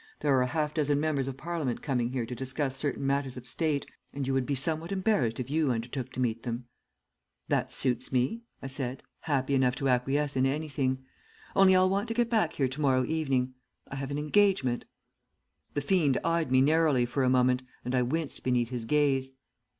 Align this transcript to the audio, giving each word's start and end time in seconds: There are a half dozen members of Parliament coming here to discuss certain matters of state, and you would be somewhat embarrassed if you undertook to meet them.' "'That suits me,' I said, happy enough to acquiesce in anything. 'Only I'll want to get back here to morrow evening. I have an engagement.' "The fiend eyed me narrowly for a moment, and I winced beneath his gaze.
There 0.21 0.35
are 0.35 0.41
a 0.41 0.47
half 0.47 0.73
dozen 0.73 0.99
members 0.99 1.27
of 1.27 1.37
Parliament 1.37 1.83
coming 1.83 2.09
here 2.11 2.25
to 2.25 2.33
discuss 2.33 2.75
certain 2.75 3.05
matters 3.05 3.37
of 3.37 3.45
state, 3.45 3.85
and 4.11 4.25
you 4.25 4.33
would 4.33 4.47
be 4.47 4.55
somewhat 4.55 4.91
embarrassed 4.91 5.39
if 5.39 5.51
you 5.51 5.69
undertook 5.71 6.11
to 6.13 6.19
meet 6.19 6.41
them.' 6.41 6.65
"'That 7.49 7.71
suits 7.71 8.11
me,' 8.11 8.41
I 8.63 8.65
said, 8.65 9.03
happy 9.19 9.53
enough 9.53 9.75
to 9.75 9.89
acquiesce 9.89 10.35
in 10.35 10.47
anything. 10.47 11.05
'Only 11.55 11.75
I'll 11.75 11.87
want 11.87 12.07
to 12.07 12.15
get 12.15 12.31
back 12.31 12.53
here 12.53 12.67
to 12.67 12.81
morrow 12.81 13.05
evening. 13.05 13.53
I 13.91 13.95
have 13.97 14.09
an 14.09 14.17
engagement.' 14.17 14.85
"The 15.75 15.81
fiend 15.81 16.17
eyed 16.23 16.51
me 16.51 16.63
narrowly 16.63 17.05
for 17.05 17.21
a 17.23 17.29
moment, 17.29 17.61
and 17.85 17.93
I 17.93 18.01
winced 18.01 18.43
beneath 18.43 18.69
his 18.69 18.85
gaze. 18.85 19.29